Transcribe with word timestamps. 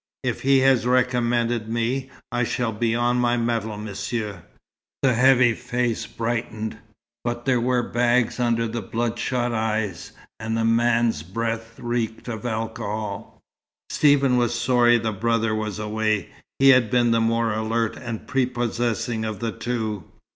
If 0.23 0.41
he 0.41 0.57
has 0.61 0.87
recommended 0.87 1.69
me, 1.69 2.09
I 2.31 2.43
shall 2.43 2.71
be 2.71 2.95
on 2.95 3.17
my 3.17 3.37
mettle, 3.37 3.77
Monsieur." 3.77 4.41
The 5.03 5.13
heavy 5.13 5.53
face 5.53 6.07
brightened; 6.07 6.79
but 7.23 7.45
there 7.45 7.61
were 7.61 7.83
bags 7.83 8.39
under 8.39 8.67
the 8.67 8.81
bloodshot 8.81 9.53
eyes, 9.53 10.11
and 10.39 10.57
the 10.57 10.65
man's 10.65 11.21
breath 11.21 11.79
reeked 11.79 12.27
of 12.27 12.47
alcohol. 12.47 13.41
Stephen 13.91 14.37
was 14.37 14.59
sorry 14.59 14.97
the 14.97 15.11
brother 15.11 15.53
was 15.53 15.77
away. 15.77 16.29
He 16.57 16.69
had 16.69 16.89
been 16.89 17.11
the 17.11 17.21
more 17.21 17.53
alert 17.53 17.95
and 17.95 18.25
prepossessing 18.25 19.23
of 19.23 19.39
the 19.39 19.51
two. 19.51 20.05